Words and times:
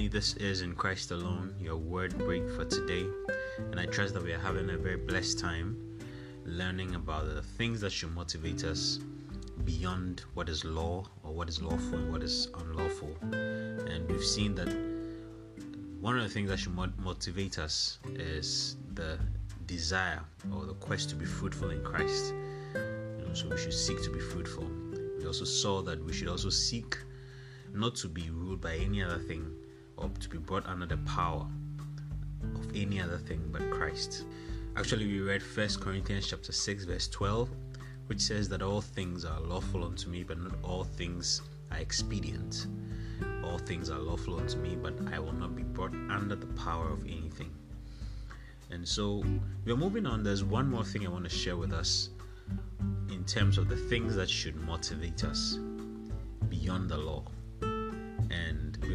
family. 0.00 0.08
This 0.08 0.34
is 0.36 0.62
In 0.62 0.74
Christ 0.74 1.10
Alone, 1.10 1.54
your 1.60 1.76
word 1.76 2.16
break 2.16 2.48
for 2.50 2.64
today. 2.64 3.06
And 3.58 3.78
I 3.78 3.84
trust 3.84 4.14
that 4.14 4.22
we 4.22 4.32
are 4.32 4.38
having 4.38 4.70
a 4.70 4.78
very 4.78 4.96
blessed 4.96 5.38
time 5.38 5.76
learning 6.46 6.94
about 6.94 7.26
the 7.26 7.42
things 7.42 7.82
that 7.82 7.92
should 7.92 8.14
motivate 8.14 8.64
us 8.64 8.98
beyond 9.64 10.22
what 10.32 10.48
is 10.48 10.64
law 10.64 11.04
or 11.22 11.34
what 11.34 11.50
is 11.50 11.60
lawful 11.60 11.98
and 11.98 12.12
what 12.12 12.22
is 12.22 12.48
unlawful. 12.60 13.14
And 13.32 14.08
we've 14.08 14.24
seen 14.24 14.54
that 14.54 14.68
one 16.00 16.16
of 16.16 16.22
the 16.22 16.30
things 16.30 16.48
that 16.48 16.58
should 16.58 16.74
motivate 16.74 17.58
us 17.58 17.98
is 18.14 18.76
the 18.94 19.18
desire 19.66 20.20
or 20.54 20.64
the 20.64 20.74
quest 20.74 21.10
to 21.10 21.16
be 21.16 21.26
fruitful 21.26 21.70
in 21.70 21.84
Christ. 21.84 22.32
You 22.74 23.26
know, 23.26 23.34
so 23.34 23.48
we 23.48 23.58
should 23.58 23.74
seek 23.74 24.02
to 24.04 24.10
be 24.10 24.20
fruitful. 24.20 24.66
We 25.18 25.26
also 25.26 25.44
saw 25.44 25.82
that 25.82 26.02
we 26.02 26.14
should 26.14 26.28
also 26.28 26.48
seek 26.48 26.96
not 27.74 27.94
to 27.96 28.08
be 28.08 28.30
ruled 28.30 28.62
by 28.62 28.76
any 28.76 29.02
other 29.02 29.18
thing 29.18 29.59
or 30.00 30.08
to 30.20 30.28
be 30.28 30.38
brought 30.38 30.66
under 30.66 30.86
the 30.86 30.96
power 30.98 31.46
of 32.54 32.74
any 32.74 33.00
other 33.00 33.18
thing 33.18 33.40
but 33.52 33.70
Christ. 33.70 34.24
Actually, 34.76 35.06
we 35.06 35.20
read 35.20 35.42
1 35.42 35.68
Corinthians 35.80 36.28
chapter 36.28 36.52
6 36.52 36.84
verse 36.84 37.08
12, 37.08 37.50
which 38.06 38.20
says 38.20 38.48
that 38.48 38.62
all 38.62 38.80
things 38.80 39.24
are 39.24 39.40
lawful 39.40 39.84
unto 39.84 40.08
me, 40.08 40.22
but 40.22 40.38
not 40.38 40.52
all 40.62 40.84
things 40.84 41.42
are 41.70 41.78
expedient. 41.78 42.66
All 43.44 43.58
things 43.58 43.90
are 43.90 43.98
lawful 43.98 44.38
unto 44.38 44.56
me, 44.58 44.76
but 44.76 44.94
I 45.12 45.18
will 45.18 45.32
not 45.32 45.54
be 45.54 45.62
brought 45.62 45.92
under 46.08 46.36
the 46.36 46.46
power 46.46 46.88
of 46.88 47.04
anything. 47.04 47.50
And 48.70 48.86
so 48.86 49.24
we're 49.64 49.76
moving 49.76 50.06
on. 50.06 50.22
There's 50.22 50.44
one 50.44 50.70
more 50.70 50.84
thing 50.84 51.06
I 51.06 51.10
want 51.10 51.24
to 51.24 51.30
share 51.30 51.56
with 51.56 51.72
us 51.72 52.10
in 53.10 53.24
terms 53.24 53.58
of 53.58 53.68
the 53.68 53.76
things 53.76 54.14
that 54.14 54.30
should 54.30 54.56
motivate 54.56 55.24
us 55.24 55.58
beyond 56.48 56.88
the 56.88 56.96
law 56.96 57.24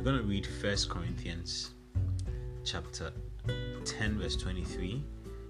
going 0.05 0.17
to 0.17 0.23
read 0.23 0.45
First 0.45 0.87
Corinthians 0.87 1.71
chapter 2.63 3.11
10 3.85 4.19
verse 4.19 4.35
23 4.35 5.03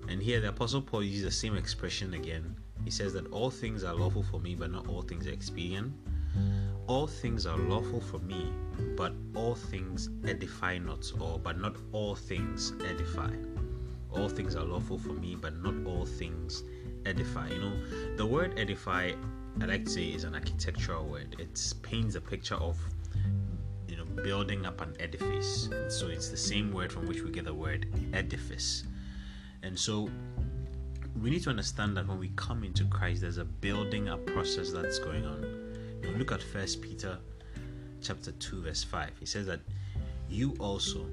and 0.07 0.23
here 0.23 0.39
the 0.39 0.47
apostle 0.47 0.81
Paul 0.81 1.03
uses 1.03 1.25
the 1.25 1.31
same 1.31 1.57
expression 1.57 2.13
again. 2.13 2.55
He 2.85 2.89
says 2.89 3.11
that 3.15 3.29
all 3.33 3.51
things 3.51 3.83
are 3.83 3.93
lawful 3.93 4.23
for 4.23 4.39
me 4.39 4.55
but 4.55 4.71
not 4.71 4.87
all 4.87 5.01
things 5.01 5.27
are 5.27 5.33
expedient. 5.33 5.91
All 6.87 7.05
things 7.05 7.45
are 7.45 7.57
lawful 7.57 7.99
for 7.99 8.19
me 8.19 8.49
but 8.95 9.11
all 9.35 9.55
things 9.55 10.07
edify 10.25 10.77
not 10.77 11.11
or 11.19 11.37
but 11.37 11.59
not 11.59 11.75
all 11.91 12.15
things 12.15 12.71
edify. 12.87 13.33
All 14.13 14.29
things 14.29 14.55
are 14.55 14.63
lawful 14.63 14.97
for 14.97 15.11
me 15.11 15.35
but 15.35 15.61
not 15.61 15.75
all 15.85 16.05
things 16.05 16.63
edify. 17.05 17.49
You 17.49 17.59
know 17.59 18.15
the 18.15 18.25
word 18.25 18.57
edify 18.57 19.11
i 19.59 19.65
like 19.65 19.83
to 19.83 19.91
say 19.91 20.05
is 20.05 20.23
an 20.23 20.33
architectural 20.33 21.05
word. 21.05 21.35
It 21.39 21.73
paints 21.81 22.15
a 22.15 22.21
picture 22.21 22.55
of 22.55 22.77
building 24.23 24.65
up 24.65 24.81
an 24.81 24.95
edifice. 24.99 25.69
So 25.89 26.07
it's 26.07 26.29
the 26.29 26.37
same 26.37 26.71
word 26.71 26.91
from 26.91 27.05
which 27.05 27.21
we 27.21 27.31
get 27.31 27.45
the 27.45 27.53
word 27.53 27.87
edifice. 28.13 28.83
And 29.63 29.77
so 29.77 30.09
we 31.21 31.29
need 31.29 31.43
to 31.43 31.49
understand 31.49 31.95
that 31.97 32.07
when 32.07 32.19
we 32.19 32.31
come 32.35 32.63
into 32.63 32.85
Christ, 32.85 33.21
there's 33.21 33.37
a 33.37 33.45
building 33.45 34.09
up 34.09 34.25
process 34.25 34.71
that's 34.71 34.99
going 34.99 35.25
on. 35.25 35.43
You 36.01 36.11
know, 36.11 36.17
look 36.17 36.31
at 36.31 36.41
First 36.41 36.81
Peter 36.81 37.17
chapter 38.01 38.31
2, 38.31 38.63
verse 38.63 38.83
5. 38.83 39.11
He 39.19 39.25
says 39.25 39.45
that 39.47 39.59
you 40.29 40.55
also, 40.59 41.05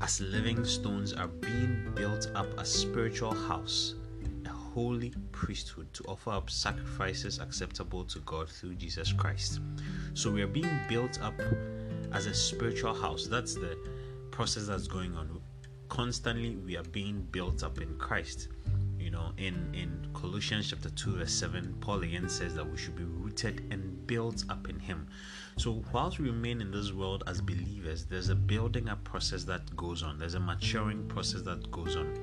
as 0.00 0.20
living 0.20 0.64
stones, 0.64 1.12
are 1.12 1.28
being 1.28 1.92
built 1.94 2.30
up 2.34 2.46
a 2.58 2.64
spiritual 2.64 3.34
house 3.34 3.94
holy 4.74 5.12
priesthood 5.30 5.86
to 5.94 6.02
offer 6.08 6.30
up 6.30 6.50
sacrifices 6.50 7.38
acceptable 7.38 8.04
to 8.04 8.18
God 8.20 8.48
through 8.48 8.74
Jesus 8.74 9.12
Christ. 9.12 9.60
So 10.14 10.32
we 10.32 10.42
are 10.42 10.48
being 10.48 10.78
built 10.88 11.20
up 11.22 11.34
as 12.12 12.26
a 12.26 12.34
spiritual 12.34 12.92
house. 12.92 13.28
That's 13.28 13.54
the 13.54 13.78
process 14.32 14.66
that's 14.66 14.88
going 14.88 15.14
on. 15.14 15.40
Constantly 15.88 16.56
we 16.56 16.76
are 16.76 16.82
being 16.84 17.26
built 17.30 17.62
up 17.62 17.80
in 17.80 17.96
Christ. 17.98 18.48
You 18.98 19.12
know, 19.12 19.32
in, 19.36 19.54
in 19.74 20.08
Colossians 20.12 20.70
chapter 20.70 20.90
2, 20.90 21.18
verse 21.18 21.32
7, 21.32 21.76
Paul 21.80 22.02
again 22.02 22.28
says 22.28 22.54
that 22.56 22.68
we 22.68 22.76
should 22.76 22.96
be 22.96 23.04
rooted 23.04 23.62
and 23.70 24.04
built 24.08 24.44
up 24.48 24.68
in 24.68 24.80
Him. 24.80 25.06
So, 25.56 25.84
whilst 25.92 26.18
we 26.18 26.30
remain 26.30 26.60
in 26.60 26.72
this 26.72 26.92
world 26.92 27.22
as 27.26 27.40
believers, 27.40 28.06
there's 28.06 28.30
a 28.30 28.34
building 28.34 28.88
up 28.88 29.04
process 29.04 29.44
that 29.44 29.76
goes 29.76 30.02
on, 30.02 30.18
there's 30.18 30.34
a 30.34 30.40
maturing 30.40 31.06
process 31.06 31.42
that 31.42 31.70
goes 31.70 31.96
on 31.96 32.18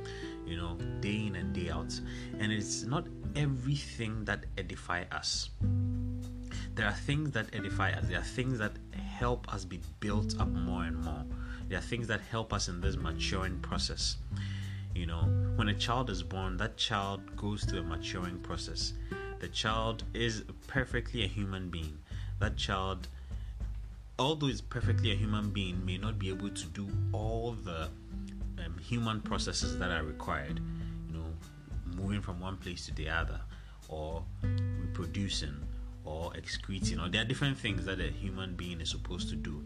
you 0.46 0.57
know, 0.57 0.78
day 1.00 1.28
in 1.28 1.35
and 1.35 1.53
day 1.53 1.69
out. 1.69 2.00
And 2.40 2.52
it's 2.52 2.84
not 2.84 3.06
everything 3.35 4.25
that 4.25 4.46
edify 4.57 5.03
us. 5.12 5.50
There 6.75 6.85
are 6.85 6.94
things 6.94 7.31
that 7.31 7.47
edify 7.53 7.91
us. 7.91 8.07
There 8.07 8.19
are 8.19 8.24
things 8.24 8.59
that 8.59 8.74
help 8.94 9.51
us 9.53 9.66
be 9.66 9.80
built 10.00 10.40
up 10.40 10.47
more 10.47 10.84
and 10.84 10.97
more. 10.97 11.25
There 11.68 11.78
are 11.78 11.81
things 11.81 12.07
that 12.07 12.22
help 12.22 12.53
us 12.53 12.68
in 12.68 12.81
this 12.81 12.96
maturing 12.97 13.59
process. 13.59 14.18
You 14.96 15.06
know, 15.06 15.24
when 15.56 15.69
a 15.69 15.74
child 15.74 16.09
is 16.09 16.24
born, 16.24 16.57
that 16.57 16.78
child 16.78 17.35
goes 17.38 17.63
through 17.63 17.80
a 17.80 17.84
maturing 17.84 18.40
process. 18.40 18.94
The 19.40 19.47
child 19.47 20.03
is 20.13 20.44
perfectly 20.68 21.24
a 21.24 21.28
human 21.28 21.69
being. 21.69 21.97
That 22.40 22.57
child, 22.57 23.07
although 24.19 24.47
is 24.47 24.62
perfectly 24.62 25.12
a 25.12 25.16
human 25.16 25.51
being, 25.51 25.85
may 25.85 25.97
not 25.97 26.19
be 26.19 26.30
able 26.30 26.50
to 26.50 26.66
do 26.68 26.90
all 27.12 27.53
the 27.53 27.90
human 28.81 29.22
processes 29.22 29.78
that 29.80 29.92
are 29.92 30.03
required, 30.03 30.59
you 31.08 31.14
know, 31.14 31.25
moving 31.96 32.22
from 32.22 32.40
one 32.40 32.58
place 32.58 32.86
to 32.88 32.94
the 32.96 33.09
other, 33.09 33.40
or 33.88 34.24
reproducing, 34.44 35.56
or 36.03 36.36
excreting, 36.36 37.00
or 37.00 37.09
there 37.09 37.22
are 37.22 37.25
different 37.25 37.58
things 37.58 37.86
that 37.86 38.00
a 38.00 38.09
human 38.09 38.56
being 38.56 38.81
is 38.81 38.90
supposed 38.90 39.30
to 39.30 39.36
do. 39.36 39.64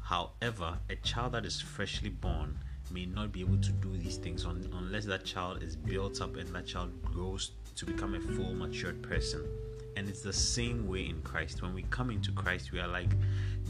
However, 0.00 0.78
a 0.90 0.96
child 0.96 1.32
that 1.32 1.46
is 1.46 1.60
freshly 1.60 2.10
born 2.10 2.58
may 2.90 3.06
not 3.06 3.32
be 3.32 3.40
able 3.40 3.58
to 3.58 3.72
do 3.72 3.96
these 3.96 4.16
things 4.16 4.44
on, 4.44 4.68
unless 4.74 5.04
that 5.06 5.24
child 5.24 5.62
is 5.62 5.76
built 5.76 6.20
up 6.20 6.36
and 6.36 6.48
that 6.54 6.66
child 6.66 6.90
grows 7.02 7.52
to 7.76 7.86
become 7.86 8.14
a 8.14 8.20
full 8.20 8.54
matured 8.54 9.02
person. 9.02 9.42
And 9.96 10.08
it's 10.08 10.22
the 10.22 10.32
same 10.32 10.88
way 10.88 11.08
in 11.08 11.22
Christ. 11.22 11.62
When 11.62 11.74
we 11.74 11.82
come 11.84 12.10
into 12.10 12.32
Christ, 12.32 12.72
we 12.72 12.80
are 12.80 12.88
like 12.88 13.10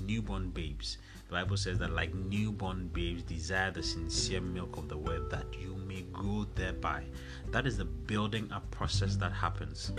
newborn 0.06 0.50
babes. 0.50 0.98
The 1.28 1.34
Bible 1.34 1.56
says 1.56 1.78
that, 1.78 1.92
like 1.92 2.14
newborn 2.14 2.88
babes, 2.88 3.22
desire 3.22 3.70
the 3.70 3.82
sincere 3.82 4.40
milk 4.40 4.76
of 4.76 4.88
the 4.88 4.96
word 4.96 5.30
that 5.30 5.46
you 5.58 5.74
may 5.86 6.02
grow 6.12 6.46
thereby. 6.54 7.04
That 7.50 7.66
is 7.66 7.78
the 7.78 7.84
building 7.84 8.50
up 8.52 8.70
process 8.70 9.16
that 9.16 9.32
happens. 9.32 9.92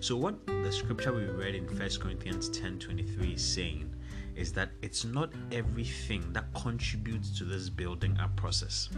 So, 0.00 0.16
what 0.16 0.46
the 0.46 0.72
scripture 0.72 1.12
we 1.12 1.24
read 1.24 1.54
in 1.54 1.66
1 1.66 1.78
Corinthians 2.00 2.48
10 2.48 2.78
23 2.78 3.34
is 3.34 3.44
saying 3.44 3.94
is 4.34 4.52
that 4.54 4.70
it's 4.80 5.04
not 5.04 5.30
everything 5.50 6.32
that 6.32 6.52
contributes 6.54 7.36
to 7.38 7.44
this 7.44 7.68
building 7.68 8.16
up 8.18 8.34
process. 8.36 8.88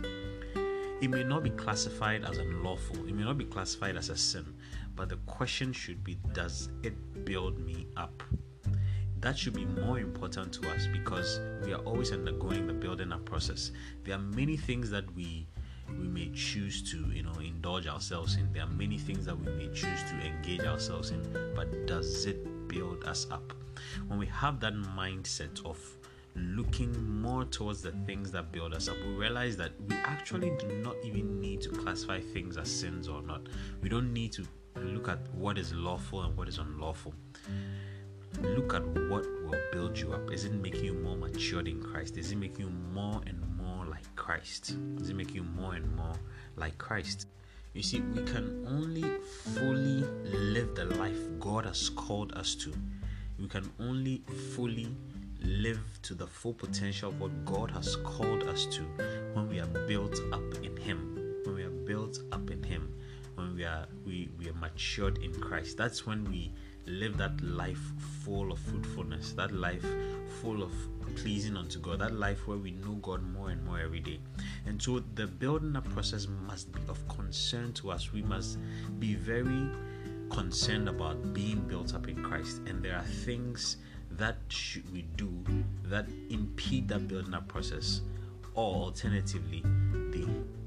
It 1.00 1.10
may 1.10 1.24
not 1.24 1.42
be 1.42 1.50
classified 1.50 2.24
as 2.24 2.38
unlawful, 2.38 2.96
it 3.06 3.14
may 3.14 3.24
not 3.24 3.36
be 3.36 3.44
classified 3.44 3.96
as 3.96 4.10
a 4.10 4.16
sin, 4.16 4.53
but 4.94 5.08
the 5.08 5.16
question 5.26 5.72
should 5.72 6.02
be 6.04 6.16
does 6.32 6.68
it 6.82 7.24
build 7.24 7.58
me 7.58 7.86
up? 7.96 8.22
that 9.24 9.38
should 9.38 9.54
be 9.54 9.64
more 9.64 9.98
important 9.98 10.52
to 10.52 10.70
us 10.70 10.86
because 10.86 11.40
we 11.64 11.72
are 11.72 11.80
always 11.84 12.12
undergoing 12.12 12.66
the 12.66 12.74
building 12.74 13.10
up 13.10 13.24
process. 13.24 13.70
There 14.04 14.14
are 14.14 14.20
many 14.20 14.58
things 14.58 14.90
that 14.90 15.10
we 15.16 15.46
we 15.98 16.06
may 16.06 16.30
choose 16.34 16.82
to 16.90 16.98
you 17.10 17.22
know 17.22 17.32
indulge 17.42 17.86
ourselves 17.86 18.36
in. 18.36 18.52
There 18.52 18.62
are 18.62 18.74
many 18.84 18.98
things 18.98 19.24
that 19.24 19.38
we 19.38 19.50
may 19.52 19.68
choose 19.68 20.02
to 20.10 20.14
engage 20.26 20.60
ourselves 20.60 21.10
in, 21.10 21.22
but 21.56 21.86
does 21.86 22.26
it 22.26 22.68
build 22.68 23.04
us 23.04 23.26
up? 23.30 23.54
When 24.08 24.18
we 24.18 24.26
have 24.26 24.60
that 24.60 24.74
mindset 24.74 25.64
of 25.64 25.78
looking 26.36 26.92
more 27.22 27.44
towards 27.46 27.80
the 27.80 27.92
things 28.06 28.30
that 28.32 28.52
build 28.52 28.74
us 28.74 28.88
up, 28.88 28.96
we 29.06 29.14
realize 29.14 29.56
that 29.56 29.72
we 29.88 29.96
actually 30.04 30.52
do 30.58 30.66
not 30.82 30.96
even 31.02 31.40
need 31.40 31.62
to 31.62 31.70
classify 31.70 32.20
things 32.20 32.58
as 32.58 32.70
sins 32.70 33.08
or 33.08 33.22
not. 33.22 33.48
We 33.80 33.88
don't 33.88 34.12
need 34.12 34.32
to 34.32 34.46
look 34.84 35.08
at 35.08 35.18
what 35.34 35.58
is 35.58 35.72
lawful 35.74 36.22
and 36.22 36.36
what 36.36 36.48
is 36.48 36.58
unlawful 36.58 37.14
look 38.42 38.74
at 38.74 38.84
what 38.86 39.24
will 39.44 39.60
build 39.72 39.98
you 39.98 40.12
up. 40.12 40.30
Is 40.32 40.44
it 40.44 40.52
making 40.52 40.84
you 40.84 40.94
more 40.94 41.16
matured 41.16 41.68
in 41.68 41.82
Christ? 41.82 42.16
Is 42.16 42.32
it 42.32 42.36
making 42.36 42.66
you 42.66 42.70
more 42.92 43.20
and 43.26 43.40
more 43.56 43.86
like 43.86 44.04
Christ? 44.16 44.76
Is 45.00 45.10
it 45.10 45.14
making 45.14 45.36
you 45.36 45.44
more 45.44 45.74
and 45.74 45.94
more 45.96 46.14
like 46.56 46.76
Christ? 46.78 47.28
You 47.72 47.82
see, 47.82 48.00
we 48.00 48.22
can 48.22 48.64
only 48.68 49.02
fully 49.54 50.04
live 50.24 50.74
the 50.74 50.84
life 50.84 51.18
God 51.40 51.66
has 51.66 51.88
called 51.90 52.32
us 52.34 52.54
to. 52.56 52.72
We 53.38 53.48
can 53.48 53.70
only 53.80 54.22
fully 54.54 54.94
live 55.40 55.80
to 56.02 56.14
the 56.14 56.26
full 56.26 56.54
potential 56.54 57.10
of 57.10 57.20
what 57.20 57.44
God 57.44 57.70
has 57.72 57.96
called 57.96 58.44
us 58.44 58.66
to 58.66 58.82
when 59.34 59.48
we 59.48 59.58
are 59.58 59.66
built 59.66 60.18
up 60.32 60.53
are 63.74 63.86
we, 64.06 64.30
we 64.38 64.48
are 64.48 64.54
matured 64.54 65.18
in 65.18 65.32
Christ. 65.40 65.76
That's 65.76 66.06
when 66.06 66.24
we 66.24 66.52
live 66.86 67.16
that 67.18 67.40
life 67.42 67.80
full 68.24 68.52
of 68.52 68.58
fruitfulness, 68.58 69.32
that 69.32 69.52
life 69.52 69.84
full 70.40 70.62
of 70.62 70.72
pleasing 71.16 71.56
unto 71.56 71.78
God, 71.78 72.00
that 72.00 72.14
life 72.14 72.46
where 72.46 72.58
we 72.58 72.72
know 72.72 72.94
God 72.94 73.22
more 73.32 73.50
and 73.50 73.64
more 73.64 73.78
every 73.78 74.00
day. 74.00 74.20
And 74.66 74.80
so 74.80 75.02
the 75.14 75.26
building 75.26 75.76
up 75.76 75.88
process 75.90 76.26
must 76.46 76.72
be 76.72 76.80
of 76.88 77.06
concern 77.08 77.72
to 77.74 77.90
us. 77.90 78.12
We 78.12 78.22
must 78.22 78.58
be 78.98 79.14
very 79.14 79.70
concerned 80.30 80.88
about 80.88 81.34
being 81.34 81.60
built 81.60 81.94
up 81.94 82.08
in 82.08 82.22
Christ. 82.22 82.60
And 82.66 82.82
there 82.84 82.96
are 82.96 83.04
things 83.04 83.78
that 84.12 84.36
should 84.48 84.90
we 84.92 85.02
do 85.16 85.44
that 85.84 86.06
impede 86.30 86.88
that 86.88 87.08
building 87.08 87.34
up 87.34 87.48
process 87.48 88.02
or 88.54 88.74
alternatively 88.74 89.62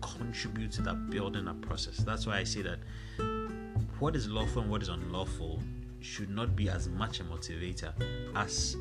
contribute 0.02 0.72
to 0.74 0.82
that 0.84 1.10
building 1.10 1.48
up 1.48 1.62
process. 1.62 1.98
That's 1.98 2.26
why 2.28 2.40
i 2.40 2.44
say 2.44 2.62
that 2.62 2.80
what 4.00 4.16
is 4.16 4.28
lawful 4.30 4.62
and 4.62 4.72
what 4.72 4.82
is 4.82 4.90
unlawful 4.90 5.62
should 6.00 6.30
not 6.30 6.56
be 6.56 6.70
as 6.70 6.88
much 6.88 7.20
a 7.20 7.24
motivator 7.24 7.92
as 8.36 8.78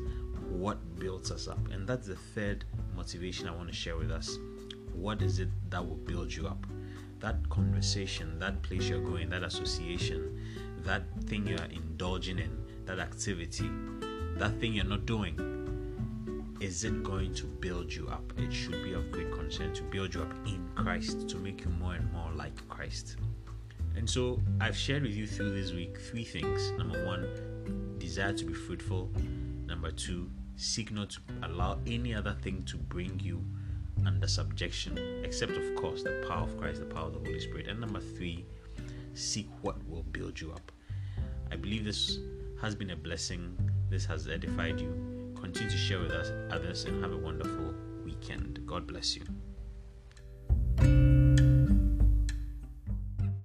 what 0.49 0.77
builds 0.99 1.31
us 1.31 1.47
up. 1.47 1.59
And 1.71 1.87
that's 1.87 2.07
the 2.07 2.15
third 2.15 2.65
motivation 2.95 3.47
i 3.47 3.55
want 3.55 3.69
to 3.69 3.75
share 3.75 3.97
with 3.97 4.11
us. 4.11 4.37
What 4.93 5.21
is 5.21 5.39
it 5.39 5.49
that 5.69 5.85
will 5.85 5.95
build 5.95 6.33
you 6.33 6.47
up? 6.47 6.65
That 7.19 7.49
conversation 7.49 8.39
that 8.39 8.61
place 8.61 8.87
you're 8.87 9.01
going 9.01 9.29
that 9.29 9.43
association 9.43 10.39
that 10.83 11.03
thing 11.25 11.47
you're 11.47 11.57
indulging 11.71 12.37
in 12.39 12.55
that 12.85 12.99
activity 12.99 13.69
that 14.37 14.59
thing 14.59 14.73
you're 14.73 14.85
not 14.85 15.05
doing, 15.05 15.35
is 16.59 16.83
it 16.83 17.03
going 17.03 17.33
to 17.35 17.45
build 17.45 17.93
you 17.93 18.07
up? 18.07 18.33
It 18.37 18.51
should 18.51 18.83
be 18.83 18.93
of 18.93 19.11
great 19.11 19.31
concern 19.31 19.73
to 19.75 19.83
build 19.83 20.13
you 20.15 20.21
up 20.21 20.33
in 20.45 20.67
Christ, 20.75 21.29
to 21.29 21.37
make 21.37 21.63
you 21.63 21.69
more 21.71 21.93
and 21.93 22.11
more 22.11 22.31
like 22.35 22.67
Christ. 22.67 23.17
And 23.95 24.09
so 24.09 24.39
I've 24.59 24.75
shared 24.75 25.03
with 25.03 25.15
you 25.15 25.27
through 25.27 25.51
this 25.59 25.71
week 25.71 25.99
three 25.99 26.23
things. 26.23 26.71
Number 26.71 27.05
one, 27.05 27.95
desire 27.99 28.33
to 28.33 28.45
be 28.45 28.53
fruitful. 28.53 29.11
Number 29.65 29.91
two, 29.91 30.29
seek 30.55 30.91
not 30.91 31.11
to 31.11 31.19
allow 31.43 31.79
any 31.85 32.13
other 32.13 32.35
thing 32.41 32.63
to 32.65 32.77
bring 32.77 33.19
you 33.19 33.43
under 34.05 34.27
subjection, 34.27 34.97
except, 35.23 35.51
of 35.51 35.75
course, 35.75 36.03
the 36.03 36.25
power 36.27 36.43
of 36.43 36.57
Christ, 36.57 36.79
the 36.79 36.85
power 36.85 37.07
of 37.07 37.13
the 37.13 37.19
Holy 37.19 37.39
Spirit. 37.39 37.67
And 37.67 37.79
number 37.79 37.99
three, 37.99 38.45
seek 39.13 39.47
what 39.61 39.75
will 39.87 40.03
build 40.03 40.39
you 40.39 40.51
up. 40.51 40.71
I 41.51 41.55
believe 41.55 41.85
this 41.85 42.19
has 42.61 42.75
been 42.75 42.91
a 42.91 42.95
blessing 42.95 43.55
this 43.89 44.05
has 44.05 44.27
edified 44.27 44.79
you. 44.79 45.16
Continue 45.41 45.69
to 45.69 45.77
share 45.77 45.99
with 45.99 46.11
us 46.11 46.31
others 46.51 46.85
and 46.85 47.01
have 47.03 47.13
a 47.13 47.17
wonderful 47.17 47.73
weekend. 48.03 48.59
God 48.65 48.87
bless 48.87 49.15
you. 49.15 49.23